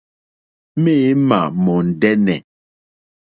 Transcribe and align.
Méǃémà 0.83 1.39
mòndɛ́nɛ̀. 1.63 2.39